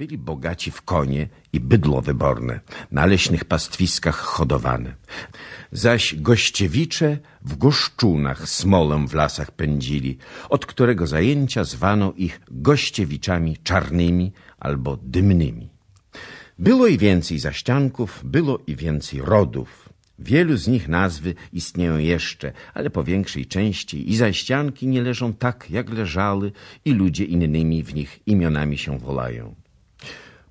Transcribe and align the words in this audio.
byli 0.00 0.18
bogaci 0.18 0.70
w 0.70 0.82
konie 0.82 1.28
i 1.52 1.60
bydło 1.60 2.02
wyborne, 2.02 2.60
na 2.90 3.06
leśnych 3.06 3.44
pastwiskach 3.44 4.16
hodowane. 4.16 4.94
Zaś 5.72 6.14
gościewicze 6.14 7.18
w 7.42 7.56
goszczunach 7.56 8.48
smolę 8.48 9.06
w 9.08 9.14
lasach 9.14 9.50
pędzili, 9.50 10.18
od 10.48 10.66
którego 10.66 11.06
zajęcia 11.06 11.64
zwano 11.64 12.12
ich 12.16 12.40
gościewiczami 12.50 13.56
czarnymi 13.56 14.32
albo 14.58 14.96
dymnymi. 15.02 15.68
Było 16.58 16.86
i 16.86 16.98
więcej 16.98 17.38
zaścianków, 17.38 18.20
było 18.24 18.58
i 18.66 18.76
więcej 18.76 19.20
rodów. 19.22 19.88
Wielu 20.18 20.56
z 20.56 20.68
nich 20.68 20.88
nazwy 20.88 21.34
istnieją 21.52 21.98
jeszcze, 21.98 22.52
ale 22.74 22.90
po 22.90 23.04
większej 23.04 23.46
części 23.46 24.10
i 24.10 24.16
zaścianki 24.16 24.86
nie 24.86 25.02
leżą 25.02 25.32
tak, 25.32 25.70
jak 25.70 25.90
leżały 25.90 26.52
i 26.84 26.92
ludzie 26.92 27.24
innymi 27.24 27.82
w 27.82 27.94
nich 27.94 28.20
imionami 28.26 28.78
się 28.78 28.98
wolają. 28.98 29.54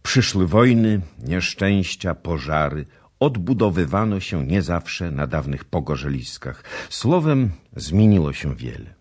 Przyszły 0.09 0.47
wojny, 0.47 1.01
nieszczęścia, 1.23 2.15
pożary, 2.15 2.85
odbudowywano 3.19 4.19
się 4.19 4.45
nie 4.45 4.61
zawsze 4.61 5.11
na 5.11 5.27
dawnych 5.27 5.65
pogorzeliskach. 5.65 6.63
Słowem, 6.89 7.51
zmieniło 7.75 8.33
się 8.33 8.55
wiele. 8.55 8.93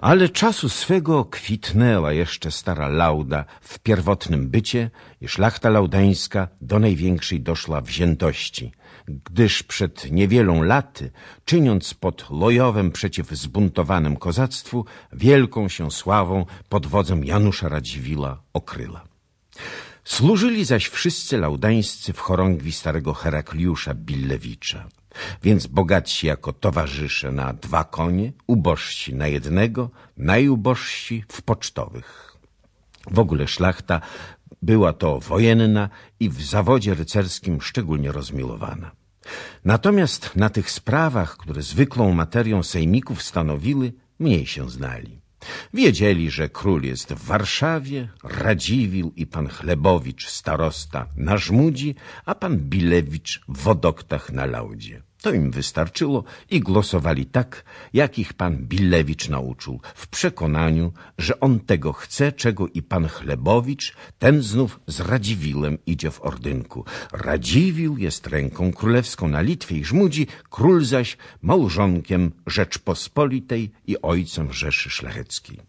Ale 0.00 0.28
czasu 0.28 0.68
swego 0.68 1.24
kwitnęła 1.24 2.12
jeszcze 2.12 2.50
stara 2.50 2.88
lauda 2.88 3.44
w 3.60 3.78
pierwotnym 3.78 4.48
bycie 4.48 4.90
i 5.20 5.28
szlachta 5.28 5.70
laudańska 5.70 6.48
do 6.60 6.78
największej 6.78 7.40
doszła 7.40 7.80
wziętości, 7.80 8.72
gdyż 9.06 9.62
przed 9.62 10.10
niewielą 10.10 10.62
laty, 10.62 11.10
czyniąc 11.44 11.94
pod 11.94 12.30
Lojowem 12.30 12.90
przeciw 12.90 13.30
zbuntowanym 13.30 14.16
kozactwu, 14.16 14.84
wielką 15.12 15.68
się 15.68 15.90
sławą 15.90 16.46
pod 16.68 16.86
wodzem 16.86 17.24
Janusza 17.24 17.68
Radziwila 17.68 18.42
okryła. 18.52 19.04
Służyli 20.04 20.64
zaś 20.64 20.86
wszyscy 20.86 21.38
laudańscy 21.38 22.12
w 22.12 22.18
chorągwi 22.18 22.72
starego 22.72 23.14
Herakliusza 23.14 23.94
Billewicza. 23.94 24.88
Więc 25.42 25.66
bogatsi 25.66 26.26
jako 26.26 26.52
towarzysze 26.52 27.32
na 27.32 27.52
dwa 27.52 27.84
konie, 27.84 28.32
ubożsi 28.46 29.14
na 29.14 29.26
jednego, 29.26 29.90
najubożsi 30.16 31.24
w 31.28 31.42
pocztowych. 31.42 32.36
W 33.10 33.18
ogóle 33.18 33.48
szlachta 33.48 34.00
była 34.62 34.92
to 34.92 35.20
wojenna 35.20 35.88
i 36.20 36.28
w 36.28 36.42
zawodzie 36.42 36.94
rycerskim 36.94 37.60
szczególnie 37.60 38.12
rozmiłowana. 38.12 38.90
Natomiast 39.64 40.36
na 40.36 40.50
tych 40.50 40.70
sprawach, 40.70 41.36
które 41.36 41.62
zwykłą 41.62 42.14
materią 42.14 42.62
sejmików 42.62 43.22
stanowiły, 43.22 43.92
mniej 44.18 44.46
się 44.46 44.70
znali. 44.70 45.20
Wiedzieli, 45.74 46.30
że 46.30 46.48
król 46.48 46.82
jest 46.82 47.12
w 47.12 47.24
Warszawie, 47.24 48.08
Radziwił 48.24 49.12
i 49.16 49.26
pan 49.26 49.48
Chlebowicz, 49.48 50.28
starosta 50.28 51.06
na 51.16 51.36
Żmudzi, 51.36 51.94
a 52.24 52.34
pan 52.34 52.58
Bilewicz 52.58 53.40
w 53.48 53.58
Wodoktach 53.58 54.32
na 54.32 54.46
Laudzie. 54.46 55.02
To 55.22 55.32
im 55.32 55.50
wystarczyło 55.50 56.24
i 56.50 56.60
głosowali 56.60 57.26
tak, 57.26 57.64
jak 57.92 58.18
ich 58.18 58.32
pan 58.32 58.56
Bilewicz 58.56 59.28
nauczył, 59.28 59.80
w 59.94 60.08
przekonaniu, 60.08 60.92
że 61.18 61.40
on 61.40 61.60
tego 61.60 61.92
chce, 61.92 62.32
czego 62.32 62.68
i 62.68 62.82
pan 62.82 63.08
Chlebowicz, 63.08 63.96
ten 64.18 64.42
znów 64.42 64.80
z 64.86 65.00
Radziwilem 65.00 65.78
idzie 65.86 66.10
w 66.10 66.22
ordynku. 66.22 66.84
Radziwił 67.12 67.98
jest 67.98 68.26
ręką 68.26 68.72
królewską 68.72 69.28
na 69.28 69.40
Litwie 69.40 69.76
i 69.76 69.84
Żmudzi, 69.84 70.26
król 70.50 70.84
zaś 70.84 71.16
małżonkiem 71.42 72.32
Rzeczpospolitej 72.46 73.70
i 73.86 74.02
ojcem 74.02 74.52
Rzeszy 74.52 74.90
Szlacheckiej. 74.90 75.60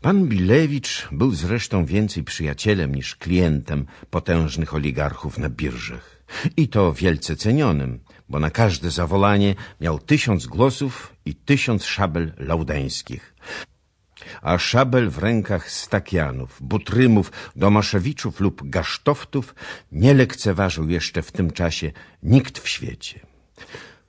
Pan 0.00 0.28
Bilewicz 0.28 1.08
był 1.12 1.34
zresztą 1.34 1.84
więcej 1.84 2.24
przyjacielem 2.24 2.94
niż 2.94 3.16
klientem 3.16 3.86
potężnych 4.10 4.74
oligarchów 4.74 5.38
na 5.38 5.48
birżach. 5.48 6.18
I 6.56 6.68
to 6.68 6.92
wielce 6.92 7.36
cenionym, 7.36 8.00
bo 8.28 8.40
na 8.40 8.50
każde 8.50 8.90
zawolanie 8.90 9.54
miał 9.80 9.98
tysiąc 9.98 10.46
głosów 10.46 11.14
i 11.24 11.34
tysiąc 11.34 11.84
szabel 11.84 12.32
laudańskich. 12.38 13.34
A 14.42 14.58
szabel 14.58 15.10
w 15.10 15.18
rękach 15.18 15.70
stakianów, 15.70 16.58
butrymów, 16.60 17.32
domaszewiczów 17.56 18.40
lub 18.40 18.70
gasztoftów 18.70 19.54
nie 19.92 20.14
lekceważył 20.14 20.88
jeszcze 20.88 21.22
w 21.22 21.32
tym 21.32 21.50
czasie 21.50 21.92
nikt 22.22 22.58
w 22.58 22.68
świecie. 22.68 23.20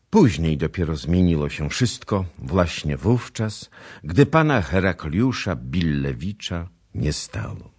Później 0.09 0.57
dopiero 0.57 0.95
zmieniło 0.95 1.49
się 1.49 1.69
wszystko, 1.69 2.25
właśnie 2.37 2.97
wówczas, 2.97 3.69
gdy 4.03 4.25
pana 4.25 4.61
Herakliusza 4.61 5.55
Billewicza 5.55 6.67
nie 6.95 7.13
stało. 7.13 7.71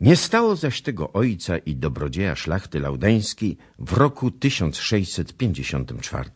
Nie 0.00 0.16
stało 0.16 0.56
zaś 0.56 0.82
tego 0.82 1.12
ojca 1.12 1.58
i 1.58 1.76
dobrodzieja 1.76 2.36
szlachty 2.36 2.80
laudańskiej 2.80 3.56
w 3.78 3.92
roku 3.92 4.30
1654. 4.30 6.30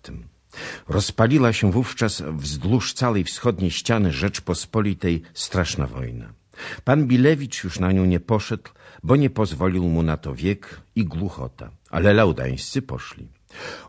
Rozpaliła 0.88 1.52
się 1.52 1.72
wówczas 1.72 2.22
wzdłuż 2.32 2.92
całej 2.92 3.24
wschodniej 3.24 3.70
ściany 3.70 4.12
Rzeczpospolitej 4.12 5.22
straszna 5.34 5.86
wojna. 5.86 6.32
Pan 6.84 7.06
Bilewicz 7.06 7.64
już 7.64 7.78
na 7.78 7.92
nią 7.92 8.04
nie 8.04 8.20
poszedł, 8.20 8.70
bo 9.02 9.16
nie 9.16 9.30
pozwolił 9.30 9.88
mu 9.88 10.02
na 10.02 10.16
to 10.16 10.34
wiek 10.34 10.80
i 10.94 11.04
głuchota, 11.04 11.70
ale 11.90 12.14
laudańscy 12.14 12.82
poszli. 12.82 13.28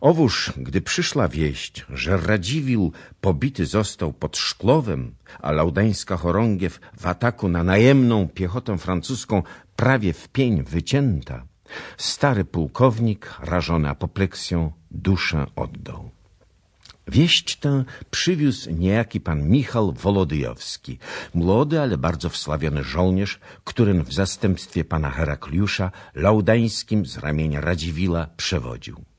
Owóż, 0.01 0.53
gdy 0.57 0.81
przyszła 0.81 1.27
wieść, 1.27 1.85
że 1.89 2.17
Radziwił 2.17 2.91
pobity 3.21 3.65
został 3.65 4.13
pod 4.13 4.37
Szklowem, 4.37 5.15
a 5.41 5.51
laudańska 5.51 6.17
chorągiew 6.17 6.79
w 6.99 7.07
ataku 7.07 7.49
na 7.49 7.63
najemną 7.63 8.27
piechotę 8.27 8.77
francuską 8.77 9.43
prawie 9.75 10.13
w 10.13 10.27
pień 10.27 10.63
wycięta, 10.63 11.45
stary 11.97 12.45
pułkownik, 12.45 13.33
rażony 13.39 13.89
apopleksją, 13.89 14.71
duszę 14.91 15.45
oddał. 15.55 16.11
Wieść 17.07 17.55
tę 17.55 17.83
przywiózł 18.11 18.71
niejaki 18.71 19.21
pan 19.21 19.49
Michał 19.49 19.93
Wolodyjowski, 19.93 20.99
młody, 21.33 21.81
ale 21.81 21.97
bardzo 21.97 22.29
wsławiony 22.29 22.83
żołnierz, 22.83 23.39
którym 23.63 24.03
w 24.03 24.13
zastępstwie 24.13 24.83
pana 24.83 25.09
Herakliusza 25.09 25.91
laudańskim 26.15 27.05
z 27.05 27.17
ramienia 27.17 27.61
Radziwila 27.61 28.27
przewodził. 28.37 29.12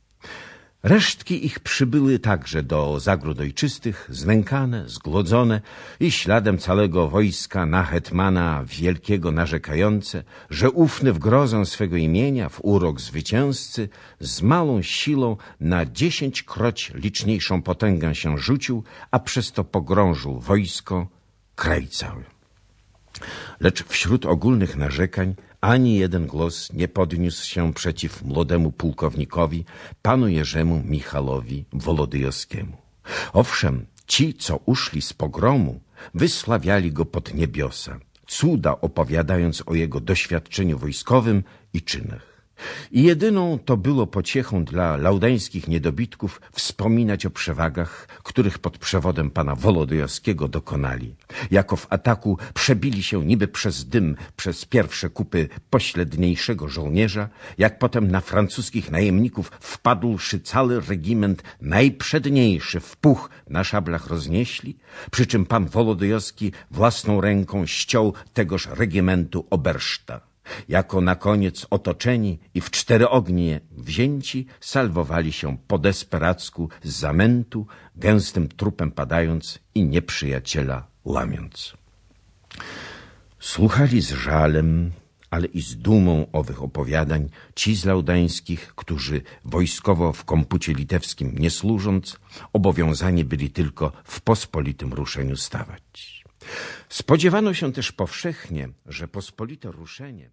Resztki 0.84 1.46
ich 1.46 1.60
przybyły 1.60 2.18
także 2.18 2.62
do 2.62 3.00
zagród 3.00 3.40
ojczystych, 3.40 4.08
znękane, 4.10 4.88
zgłodzone 4.88 5.60
i 6.00 6.10
śladem 6.10 6.58
całego 6.58 7.08
wojska 7.08 7.66
na 7.66 7.82
hetmana 7.82 8.64
wielkiego 8.66 9.32
narzekające, 9.32 10.24
że 10.50 10.70
ufny 10.70 11.12
w 11.12 11.18
grozę 11.18 11.66
swego 11.66 11.96
imienia, 11.96 12.48
w 12.48 12.60
urok 12.64 13.00
zwycięzcy, 13.00 13.88
z 14.20 14.42
małą 14.42 14.82
siłą 14.82 15.36
na 15.60 15.86
dziesięć 15.86 16.42
kroć 16.42 16.92
liczniejszą 16.94 17.62
potęgę 17.62 18.14
się 18.14 18.38
rzucił, 18.38 18.84
a 19.10 19.18
przez 19.18 19.52
to 19.52 19.64
pogrążył 19.64 20.40
wojsko, 20.40 21.06
kraj 21.54 21.88
cały. 21.88 22.33
Lecz 23.60 23.84
wśród 23.84 24.26
ogólnych 24.26 24.76
narzekań 24.76 25.34
ani 25.60 25.96
jeden 25.96 26.26
głos 26.26 26.72
nie 26.72 26.88
podniósł 26.88 27.46
się 27.46 27.72
przeciw 27.74 28.22
młodemu 28.22 28.72
pułkownikowi, 28.72 29.64
panu 30.02 30.28
Jerzemu 30.28 30.82
Michalowi 30.84 31.64
Wolodyjowskiemu. 31.72 32.76
Owszem, 33.32 33.86
ci, 34.06 34.34
co 34.34 34.60
uszli 34.66 35.02
z 35.02 35.12
pogromu, 35.12 35.80
wysławiali 36.14 36.92
go 36.92 37.04
pod 37.04 37.34
niebiosa, 37.34 37.98
cuda 38.26 38.80
opowiadając 38.80 39.62
o 39.66 39.74
jego 39.74 40.00
doświadczeniu 40.00 40.78
wojskowym 40.78 41.42
i 41.72 41.82
czynach. 41.82 42.33
I 42.92 43.03
jedyną 43.03 43.59
to 43.65 43.76
było 43.76 44.06
pociechą 44.06 44.65
dla 44.65 44.97
laudańskich 44.97 45.69
niedobitków 45.69 46.41
wspominać 46.53 47.26
o 47.26 47.31
przewagach, 47.31 48.09
których 48.22 48.59
pod 48.59 48.78
przewodem 48.78 49.31
pana 49.31 49.54
Wolodyjowskiego 49.54 50.48
dokonali. 50.48 51.14
Jako 51.50 51.76
w 51.76 51.87
ataku 51.91 52.38
przebili 52.54 53.03
się 53.03 53.25
niby 53.25 53.48
przez 53.48 53.84
dym 53.84 54.16
przez 54.37 54.64
pierwsze 54.64 55.10
kupy 55.10 55.48
pośredniejszego 55.70 56.69
żołnierza, 56.69 57.28
jak 57.58 57.78
potem 57.78 58.11
na 58.11 58.20
francuskich 58.20 58.90
najemników 58.90 59.52
wpadłszy 59.61 60.40
cały 60.40 60.81
regiment 60.81 61.43
najprzedniejszy 61.61 62.81
w 62.81 62.96
puch 62.96 63.31
na 63.49 63.64
szablach 63.64 64.06
roznieśli, 64.06 64.76
przy 65.11 65.26
czym 65.26 65.46
pan 65.46 65.67
Wolodyjowski 65.67 66.52
własną 66.70 67.20
ręką 67.20 67.67
ściął 67.67 68.12
tegoż 68.32 68.67
regimentu 68.67 69.46
oberszta. 69.50 70.33
Jako 70.69 71.00
na 71.00 71.14
koniec 71.17 71.67
otoczeni 71.70 72.38
i 72.55 72.61
w 72.61 72.70
cztery 72.70 73.08
ognie 73.08 73.61
wzięci, 73.70 74.46
salwowali 74.61 75.32
się 75.32 75.58
po 75.67 75.79
desperacku 75.79 76.69
z 76.82 76.91
zamętu, 76.91 77.67
gęstym 77.96 78.49
trupem 78.49 78.91
padając 78.91 79.58
i 79.75 79.85
nieprzyjaciela 79.85 80.87
łamiąc. 81.05 81.75
Słuchali 83.38 84.00
z 84.00 84.11
żalem, 84.11 84.93
ale 85.31 85.46
i 85.46 85.61
z 85.61 85.76
dumą 85.76 86.26
owych 86.32 86.62
opowiadań 86.62 87.29
ci 87.55 87.76
z 87.76 87.85
laudańskich, 87.85 88.73
którzy 88.75 89.23
wojskowo 89.44 90.12
w 90.12 90.25
kompucie 90.25 90.73
litewskim 90.73 91.38
nie 91.38 91.50
służąc, 91.50 92.17
obowiązani 92.52 93.25
byli 93.25 93.50
tylko 93.50 93.93
w 94.05 94.20
pospolitym 94.20 94.93
ruszeniu 94.93 95.37
stawać. 95.37 96.24
Spodziewano 96.88 97.55
się 97.55 97.73
też 97.73 97.93
powszechnie, 97.93 98.69
że 98.87 99.08
pospolite 99.08 99.73
ruszenie 99.73 100.31